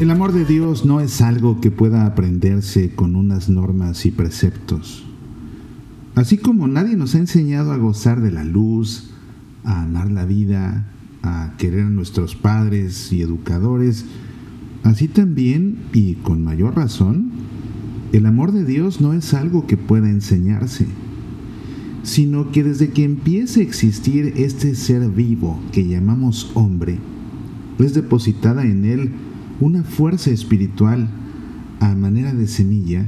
El 0.00 0.12
amor 0.12 0.32
de 0.32 0.44
Dios 0.44 0.84
no 0.84 1.00
es 1.00 1.20
algo 1.20 1.60
que 1.60 1.72
pueda 1.72 2.06
aprenderse 2.06 2.90
con 2.94 3.16
unas 3.16 3.48
normas 3.48 4.06
y 4.06 4.12
preceptos. 4.12 5.04
Así 6.14 6.38
como 6.38 6.68
nadie 6.68 6.94
nos 6.94 7.16
ha 7.16 7.18
enseñado 7.18 7.72
a 7.72 7.78
gozar 7.78 8.20
de 8.20 8.30
la 8.30 8.44
luz, 8.44 9.10
a 9.64 9.82
amar 9.82 10.08
la 10.12 10.24
vida, 10.24 10.86
a 11.24 11.54
querer 11.58 11.86
a 11.86 11.90
nuestros 11.90 12.36
padres 12.36 13.12
y 13.12 13.22
educadores, 13.22 14.04
así 14.84 15.08
también, 15.08 15.78
y 15.92 16.14
con 16.14 16.44
mayor 16.44 16.76
razón, 16.76 17.32
el 18.12 18.26
amor 18.26 18.52
de 18.52 18.64
Dios 18.64 19.00
no 19.00 19.14
es 19.14 19.34
algo 19.34 19.66
que 19.66 19.76
pueda 19.76 20.08
enseñarse, 20.08 20.86
sino 22.04 22.52
que 22.52 22.62
desde 22.62 22.90
que 22.90 23.02
empiece 23.02 23.62
a 23.62 23.64
existir 23.64 24.32
este 24.36 24.76
ser 24.76 25.08
vivo 25.10 25.58
que 25.72 25.88
llamamos 25.88 26.52
hombre, 26.54 27.00
es 27.80 27.94
depositada 27.94 28.62
en 28.62 28.84
él 28.84 29.10
una 29.60 29.82
fuerza 29.82 30.30
espiritual 30.30 31.08
a 31.80 31.94
manera 31.94 32.32
de 32.32 32.46
semilla 32.46 33.06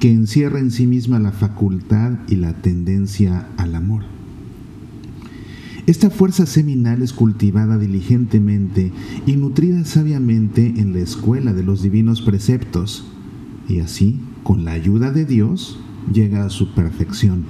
que 0.00 0.10
encierra 0.10 0.58
en 0.58 0.70
sí 0.70 0.86
misma 0.86 1.18
la 1.18 1.32
facultad 1.32 2.18
y 2.28 2.36
la 2.36 2.54
tendencia 2.54 3.48
al 3.56 3.74
amor. 3.74 4.02
Esta 5.86 6.10
fuerza 6.10 6.46
seminal 6.46 7.02
es 7.02 7.12
cultivada 7.12 7.76
diligentemente 7.76 8.92
y 9.26 9.36
nutrida 9.36 9.84
sabiamente 9.84 10.74
en 10.76 10.92
la 10.92 11.00
escuela 11.00 11.52
de 11.52 11.64
los 11.64 11.82
divinos 11.82 12.22
preceptos, 12.22 13.04
y 13.68 13.80
así, 13.80 14.20
con 14.42 14.64
la 14.64 14.72
ayuda 14.72 15.10
de 15.10 15.24
Dios, 15.24 15.80
llega 16.12 16.44
a 16.44 16.50
su 16.50 16.74
perfección. 16.74 17.44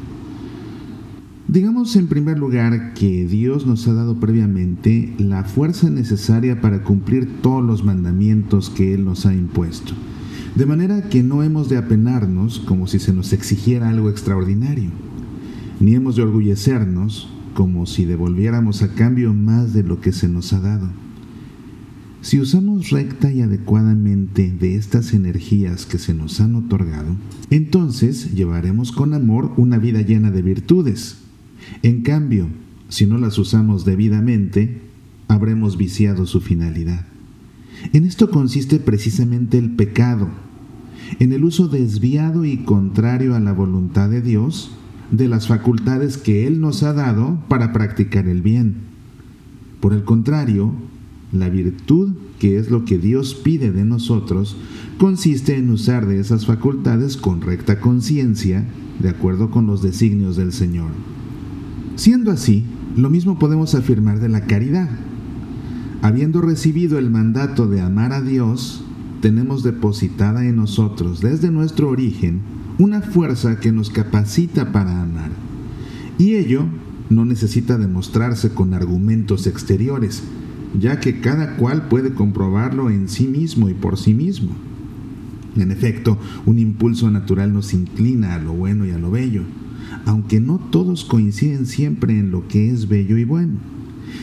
Digamos 1.53 1.97
en 1.97 2.07
primer 2.07 2.39
lugar 2.39 2.95
que 2.95 3.27
Dios 3.27 3.67
nos 3.67 3.87
ha 3.87 3.93
dado 3.93 4.19
previamente 4.19 5.13
la 5.19 5.45
fuerza 5.45 5.91
necesaria 5.91 6.63
para 6.63 6.83
cumplir 6.83 7.43
todos 7.43 7.63
los 7.63 7.85
mandamientos 7.85 8.71
que 8.71 8.95
Él 8.95 9.05
nos 9.05 9.27
ha 9.27 9.35
impuesto, 9.35 9.93
de 10.55 10.65
manera 10.65 11.11
que 11.11 11.23
no 11.23 11.43
hemos 11.43 11.69
de 11.69 11.77
apenarnos 11.77 12.59
como 12.61 12.87
si 12.87 12.99
se 12.99 13.13
nos 13.13 13.35
exigiera 13.35 13.91
algo 13.91 14.09
extraordinario, 14.09 14.89
ni 15.79 15.95
hemos 15.95 16.17
de 16.17 16.23
orgullecernos 16.23 17.29
como 17.53 17.85
si 17.85 18.07
devolviéramos 18.07 18.81
a 18.81 18.95
cambio 18.95 19.35
más 19.35 19.75
de 19.75 19.83
lo 19.83 20.01
que 20.01 20.13
se 20.13 20.31
nos 20.31 20.55
ha 20.55 20.61
dado. 20.61 20.89
Si 22.23 22.41
usamos 22.41 22.89
recta 22.89 23.31
y 23.31 23.43
adecuadamente 23.43 24.51
de 24.59 24.77
estas 24.77 25.13
energías 25.13 25.85
que 25.85 25.99
se 25.99 26.15
nos 26.15 26.41
han 26.41 26.55
otorgado, 26.55 27.15
entonces 27.51 28.33
llevaremos 28.33 28.91
con 28.91 29.13
amor 29.13 29.53
una 29.59 29.77
vida 29.77 30.01
llena 30.01 30.31
de 30.31 30.41
virtudes. 30.41 31.22
En 31.83 32.03
cambio, 32.03 32.49
si 32.89 33.07
no 33.07 33.19
las 33.19 33.39
usamos 33.39 33.85
debidamente, 33.85 34.83
habremos 35.29 35.77
viciado 35.77 36.27
su 36.27 36.41
finalidad. 36.41 37.07
En 37.93 38.05
esto 38.05 38.31
consiste 38.31 38.79
precisamente 38.79 39.59
el 39.59 39.71
pecado, 39.71 40.29
en 41.19 41.33
el 41.33 41.45
uso 41.45 41.69
desviado 41.69 42.45
y 42.45 42.59
contrario 42.59 43.35
a 43.35 43.41
la 43.41 43.53
voluntad 43.53 44.09
de 44.09 44.23
Dios 44.23 44.71
de 45.11 45.29
las 45.29 45.47
facultades 45.47 46.17
que 46.17 46.47
Él 46.47 46.61
nos 46.61 46.83
ha 46.83 46.93
dado 46.93 47.39
para 47.49 47.73
practicar 47.73 48.29
el 48.29 48.41
bien. 48.41 48.77
Por 49.81 49.93
el 49.93 50.05
contrario, 50.05 50.73
la 51.33 51.49
virtud, 51.49 52.15
que 52.39 52.59
es 52.59 52.71
lo 52.71 52.85
que 52.85 52.99
Dios 52.99 53.35
pide 53.35 53.73
de 53.73 53.85
nosotros, 53.85 54.57
consiste 54.99 55.57
en 55.57 55.71
usar 55.71 56.07
de 56.07 56.21
esas 56.21 56.47
facultades 56.47 57.17
con 57.17 57.41
recta 57.41 57.81
conciencia, 57.81 58.67
de 59.01 59.09
acuerdo 59.09 59.51
con 59.51 59.67
los 59.67 59.83
designios 59.83 60.37
del 60.37 60.53
Señor. 60.53 60.91
Siendo 61.97 62.31
así, 62.31 62.65
lo 62.97 63.11
mismo 63.11 63.39
podemos 63.39 63.75
afirmar 63.75 64.19
de 64.21 64.29
la 64.29 64.47
caridad. 64.47 64.89
Habiendo 66.01 66.41
recibido 66.41 66.99
el 66.99 67.11
mandato 67.11 67.69
de 67.69 67.81
amar 67.81 68.13
a 68.13 68.21
Dios, 68.21 68.85
tenemos 69.21 69.63
depositada 69.63 70.45
en 70.45 70.57
nosotros 70.57 71.21
desde 71.21 71.51
nuestro 71.51 71.89
origen 71.89 72.41
una 72.79 73.03
fuerza 73.03 73.61
que 73.61 73.71
nos 73.71 73.91
capacita 73.91 74.73
para 74.73 75.03
amar. 75.03 75.31
Y 76.19 76.35
ello 76.35 76.65
no 77.11 77.25
necesita 77.25 77.79
demostrarse 77.79 78.51
con 78.51 78.75
argumentos 78.75 79.47
exteriores, 79.47 80.23
ya 80.79 80.99
que 80.99 81.21
cada 81.21 81.57
cual 81.57 81.89
puede 81.89 82.15
comprobarlo 82.15 82.91
en 82.91 83.09
sí 83.09 83.29
mismo 83.29 83.69
y 83.69 83.75
por 83.75 83.99
sí 83.99 84.15
mismo. 84.15 84.51
En 85.57 85.71
efecto, 85.71 86.19
un 86.47 86.59
impulso 86.59 87.11
natural 87.11 87.53
nos 87.53 87.75
inclina 87.75 88.35
a 88.35 88.39
lo 88.39 88.55
bueno 88.55 88.87
y 88.87 88.91
a 88.91 88.99
lo 88.99 89.11
bello, 89.11 89.43
aunque 90.05 90.41
no 90.41 90.59
todos 90.59 91.05
coinciden 91.05 91.67
siempre 91.67 92.19
en 92.19 92.31
lo 92.31 92.49
que 92.49 92.71
es 92.71 92.89
bello 92.89 93.19
y 93.19 93.25
bueno. 93.25 93.59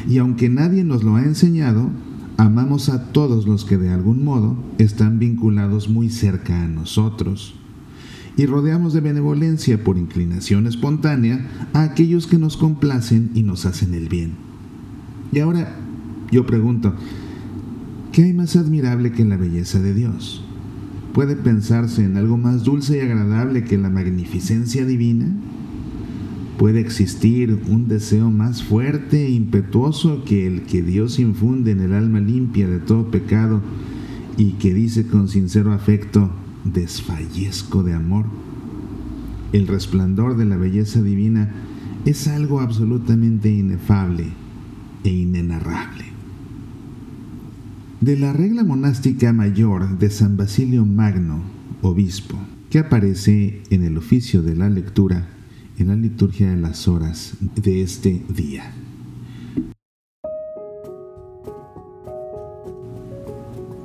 Y 0.07 0.17
aunque 0.17 0.49
nadie 0.49 0.83
nos 0.83 1.03
lo 1.03 1.15
ha 1.15 1.23
enseñado, 1.23 1.89
amamos 2.37 2.89
a 2.89 3.11
todos 3.11 3.47
los 3.47 3.65
que 3.65 3.77
de 3.77 3.89
algún 3.89 4.23
modo 4.23 4.55
están 4.77 5.19
vinculados 5.19 5.89
muy 5.89 6.09
cerca 6.09 6.63
a 6.63 6.67
nosotros 6.67 7.55
y 8.39 8.45
rodeamos 8.45 8.93
de 8.93 9.01
benevolencia 9.01 9.83
por 9.83 9.97
inclinación 9.97 10.65
espontánea 10.65 11.45
a 11.73 11.83
aquellos 11.83 12.25
que 12.25 12.37
nos 12.37 12.55
complacen 12.55 13.31
y 13.33 13.43
nos 13.43 13.65
hacen 13.65 13.93
el 13.93 14.07
bien. 14.07 14.31
Y 15.33 15.39
ahora 15.39 15.75
yo 16.31 16.45
pregunto, 16.45 16.93
¿qué 18.13 18.23
hay 18.23 18.33
más 18.33 18.55
admirable 18.55 19.11
que 19.11 19.25
la 19.25 19.35
belleza 19.35 19.81
de 19.81 19.93
Dios? 19.93 20.41
¿Puede 21.13 21.35
pensarse 21.35 22.05
en 22.05 22.15
algo 22.15 22.37
más 22.37 22.63
dulce 22.63 22.97
y 22.97 23.01
agradable 23.01 23.65
que 23.65 23.77
la 23.77 23.89
magnificencia 23.89 24.85
divina? 24.85 25.27
¿Puede 26.59 26.81
existir 26.81 27.57
un 27.69 27.87
deseo 27.87 28.29
más 28.31 28.63
fuerte 28.63 29.25
e 29.25 29.29
impetuoso 29.29 30.25
que 30.25 30.45
el 30.45 30.63
que 30.63 30.81
Dios 30.81 31.17
infunde 31.17 31.71
en 31.71 31.79
el 31.79 31.93
alma 31.93 32.19
limpia 32.19 32.67
de 32.67 32.79
todo 32.79 33.09
pecado 33.09 33.61
y 34.35 34.51
que 34.53 34.73
dice 34.73 35.07
con 35.07 35.29
sincero 35.29 35.71
afecto, 35.71 36.29
desfallezco 36.65 37.81
de 37.83 37.93
amor. 37.93 38.25
El 39.53 39.67
resplandor 39.67 40.35
de 40.35 40.43
la 40.43 40.57
belleza 40.57 41.01
divina 41.01 41.49
es 42.03 42.27
algo 42.27 42.59
absolutamente 42.59 43.49
inefable 43.49 44.25
e 45.05 45.11
inenarrable. 45.11 46.03
De 48.01 48.17
la 48.17 48.33
regla 48.33 48.65
monástica 48.65 49.31
mayor 49.31 49.97
de 49.97 50.09
San 50.09 50.35
Basilio 50.35 50.85
Magno, 50.85 51.41
obispo, 51.81 52.37
que 52.69 52.79
aparece 52.79 53.61
en 53.69 53.83
el 53.83 53.97
oficio 53.97 54.41
de 54.41 54.57
la 54.57 54.69
lectura 54.69 55.38
en 55.79 55.87
la 55.87 55.95
liturgia 55.95 56.49
de 56.49 56.57
las 56.57 56.89
horas 56.89 57.35
de 57.55 57.81
este 57.81 58.21
día. 58.27 58.73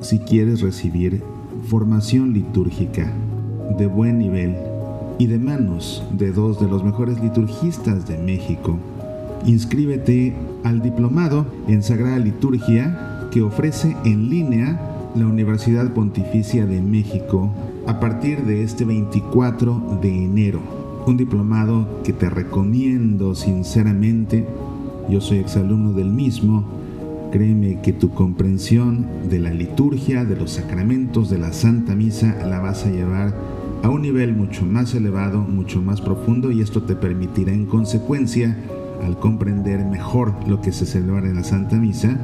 Si 0.00 0.19
quieres 0.19 0.60
recibir 0.60 1.22
formación 1.69 2.33
litúrgica 2.33 3.12
de 3.78 3.87
buen 3.87 4.19
nivel 4.19 4.56
y 5.19 5.27
de 5.28 5.38
manos 5.38 6.03
de 6.12 6.33
dos 6.33 6.60
de 6.60 6.69
los 6.69 6.83
mejores 6.83 7.21
liturgistas 7.22 8.06
de 8.09 8.19
México. 8.19 8.77
Inscríbete 9.47 10.34
al 10.65 10.83
diplomado 10.83 11.47
en 11.69 11.83
Sagrada 11.83 12.19
Liturgia 12.19 13.28
que 13.30 13.42
ofrece 13.42 13.97
en 14.04 14.28
línea 14.28 14.80
la 15.15 15.27
Universidad 15.27 15.92
Pontificia 15.92 16.66
de 16.66 16.80
México 16.80 17.51
a 17.86 18.01
partir 18.01 18.42
de 18.45 18.65
este 18.65 18.84
24 18.84 20.01
de 20.03 20.24
enero. 20.24 20.84
Un 21.06 21.16
diplomado 21.16 22.03
que 22.03 22.12
te 22.12 22.30
recomiendo 22.30 23.34
sinceramente. 23.34 24.47
Yo 25.09 25.21
soy 25.21 25.39
exalumno 25.39 25.92
del 25.92 26.10
mismo 26.10 26.65
Créeme 27.34 27.80
que 27.83 27.92
tu 27.92 28.10
comprensión 28.10 29.06
de 29.28 29.41
la 29.41 29.51
liturgia, 29.51 30.24
de 30.24 30.36
los 30.36 30.53
sacramentos, 30.53 31.30
de 31.30 31.39
la 31.39 31.53
Santa 31.53 31.97
Misa, 31.97 32.47
la 32.47 32.60
vas 32.60 32.86
a 32.86 32.91
llevar 32.91 33.34
a 33.83 33.91
un 33.91 34.03
nivel 34.03 34.36
mucho 34.36 34.65
más 34.65 34.95
elevado, 34.95 35.41
mucho 35.41 35.83
más 35.83 36.01
profundo 36.01 36.53
y 36.53 36.60
esto 36.60 36.84
te 36.84 36.95
permitirá 36.95 37.53
en 37.53 37.66
consecuencia, 37.66 38.57
al 39.03 39.18
comprender 39.18 39.84
mejor 39.84 40.33
lo 40.47 40.60
que 40.60 40.71
se 40.71 40.86
celebra 40.86 41.28
en 41.28 41.34
la 41.34 41.42
Santa 41.42 41.74
Misa, 41.74 42.21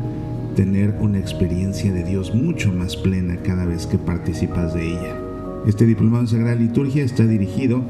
tener 0.55 0.97
una 1.01 1.19
experiencia 1.19 1.93
de 1.93 2.05
Dios 2.05 2.33
mucho 2.33 2.73
más 2.73 2.97
plena 2.97 3.39
cada 3.39 3.65
vez 3.65 3.89
que 3.89 3.99
participas 3.99 4.75
de 4.75 4.93
ella. 4.93 5.19
Este 5.67 5.87
diplomado 5.87 6.23
en 6.23 6.29
Sagrada 6.29 6.55
Liturgia 6.55 7.03
está 7.03 7.27
dirigido 7.27 7.83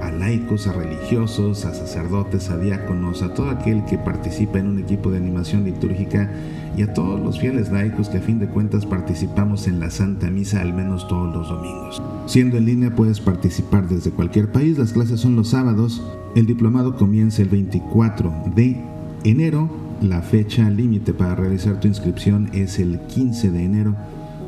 a 0.00 0.10
laicos, 0.10 0.66
a 0.66 0.72
religiosos, 0.72 1.64
a 1.64 1.74
sacerdotes, 1.74 2.50
a 2.50 2.58
diáconos, 2.58 3.22
a 3.22 3.34
todo 3.34 3.50
aquel 3.50 3.84
que 3.84 3.98
participa 3.98 4.58
en 4.58 4.68
un 4.68 4.78
equipo 4.78 5.10
de 5.10 5.18
animación 5.18 5.64
litúrgica 5.64 6.30
y 6.76 6.82
a 6.82 6.92
todos 6.92 7.20
los 7.20 7.38
fieles 7.38 7.70
laicos 7.70 8.08
que 8.08 8.18
a 8.18 8.22
fin 8.22 8.38
de 8.38 8.48
cuentas 8.48 8.86
participamos 8.86 9.66
en 9.66 9.80
la 9.80 9.90
Santa 9.90 10.30
Misa 10.30 10.60
al 10.60 10.74
menos 10.74 11.08
todos 11.08 11.34
los 11.34 11.48
domingos. 11.48 12.02
Siendo 12.26 12.56
en 12.56 12.66
línea 12.66 12.94
puedes 12.94 13.20
participar 13.20 13.88
desde 13.88 14.10
cualquier 14.10 14.52
país, 14.52 14.78
las 14.78 14.92
clases 14.92 15.20
son 15.20 15.36
los 15.36 15.48
sábados, 15.48 16.02
el 16.34 16.46
diplomado 16.46 16.96
comienza 16.96 17.42
el 17.42 17.48
24 17.48 18.52
de 18.54 18.80
enero, 19.24 19.70
la 20.02 20.20
fecha 20.20 20.68
límite 20.68 21.14
para 21.14 21.34
realizar 21.34 21.80
tu 21.80 21.88
inscripción 21.88 22.50
es 22.52 22.78
el 22.78 23.00
15 23.00 23.50
de 23.50 23.64
enero. 23.64 23.96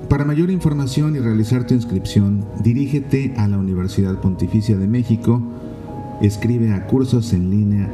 Para 0.08 0.24
mayor 0.24 0.50
información 0.50 1.16
y 1.16 1.18
realizar 1.18 1.66
tu 1.66 1.74
inscripción, 1.74 2.46
dirígete 2.62 3.34
a 3.36 3.46
la 3.46 3.58
Universidad 3.58 4.22
Pontificia 4.22 4.78
de 4.78 4.88
México, 4.88 5.42
escribe 6.22 6.72
a 6.72 6.86
cursos 6.86 7.34
en 7.34 7.50
línea 7.50 7.92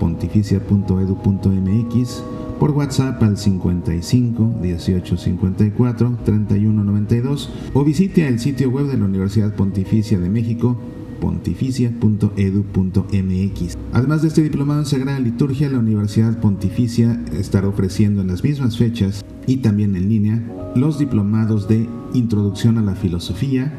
pontificia.edu.mx 0.00 2.24
por 2.58 2.72
WhatsApp 2.72 3.22
al 3.22 3.38
55 3.38 4.54
18 4.60 5.16
54 5.16 6.18
31 6.24 6.84
92 6.84 7.50
o 7.72 7.84
visite 7.84 8.26
el 8.26 8.40
sitio 8.40 8.70
web 8.70 8.88
de 8.88 8.98
la 8.98 9.04
Universidad 9.04 9.54
Pontificia 9.54 10.18
de 10.18 10.28
México 10.28 10.76
pontificia.edu.mx. 11.20 13.78
Además 13.92 14.22
de 14.22 14.28
este 14.28 14.42
diplomado 14.42 14.80
en 14.80 14.86
Sagrada 14.86 15.20
Liturgia, 15.20 15.68
la 15.68 15.78
Universidad 15.78 16.40
Pontificia 16.40 17.22
estará 17.32 17.68
ofreciendo 17.68 18.22
en 18.22 18.26
las 18.26 18.42
mismas 18.42 18.76
fechas 18.76 19.24
y 19.48 19.56
también 19.56 19.96
en 19.96 20.08
línea 20.08 20.40
los 20.76 21.00
diplomados 21.00 21.66
de 21.66 21.88
Introducción 22.14 22.78
a 22.78 22.82
la 22.82 22.94
Filosofía, 22.94 23.72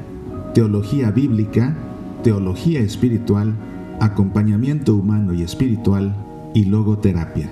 Teología 0.53 1.11
Bíblica, 1.11 1.77
Teología 2.23 2.81
Espiritual, 2.81 3.55
Acompañamiento 4.01 4.95
Humano 4.95 5.33
y 5.33 5.43
Espiritual 5.43 6.13
y 6.53 6.65
Logoterapia 6.65 7.49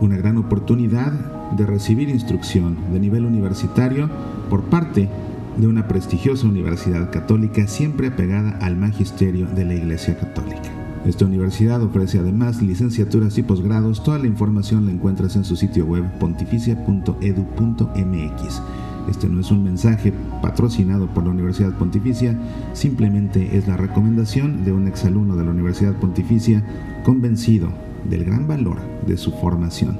una 0.00 0.16
gran 0.16 0.36
oportunidad 0.36 1.12
de 1.56 1.66
recibir 1.66 2.08
instrucción 2.08 2.76
de 2.92 3.00
nivel 3.00 3.24
universitario 3.24 4.08
por 4.50 4.64
parte 4.64 5.08
de 5.56 5.66
una 5.66 5.88
prestigiosa 5.88 6.46
universidad 6.46 7.10
católica 7.10 7.66
siempre 7.66 8.08
apegada 8.08 8.58
al 8.60 8.76
magisterio 8.76 9.46
de 9.46 9.64
la 9.64 9.74
Iglesia 9.74 10.16
Católica. 10.16 10.87
Esta 11.06 11.24
universidad 11.24 11.82
ofrece 11.82 12.18
además 12.18 12.60
licenciaturas 12.60 13.38
y 13.38 13.42
posgrados. 13.42 14.02
Toda 14.02 14.18
la 14.18 14.26
información 14.26 14.86
la 14.86 14.92
encuentras 14.92 15.36
en 15.36 15.44
su 15.44 15.56
sitio 15.56 15.86
web 15.86 16.04
pontificia.edu.mx. 16.18 18.62
Este 19.08 19.28
no 19.28 19.40
es 19.40 19.50
un 19.50 19.64
mensaje 19.64 20.12
patrocinado 20.42 21.06
por 21.06 21.24
la 21.24 21.30
Universidad 21.30 21.72
Pontificia, 21.78 22.36
simplemente 22.74 23.56
es 23.56 23.66
la 23.66 23.78
recomendación 23.78 24.64
de 24.64 24.72
un 24.72 24.86
exalumno 24.86 25.34
de 25.34 25.44
la 25.44 25.50
Universidad 25.50 25.94
Pontificia 25.94 26.62
convencido 27.04 27.70
del 28.08 28.24
gran 28.24 28.46
valor 28.46 28.76
de 29.06 29.16
su 29.16 29.32
formación. 29.32 29.98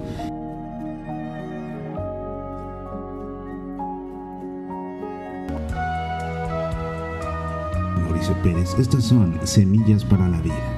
Mauricio 8.03 8.35
Pérez, 8.43 8.75
estas 8.79 9.05
son 9.05 9.39
Semillas 9.45 10.05
para 10.05 10.29
la 10.29 10.41
Vida. 10.43 10.78